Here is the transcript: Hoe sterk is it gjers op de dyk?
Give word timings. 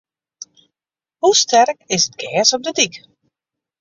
Hoe 1.21 1.33
sterk 1.39 1.77
is 1.95 2.03
it 2.07 2.15
gjers 2.21 2.51
op 2.55 2.61
de 2.65 2.71
dyk? 2.77 2.95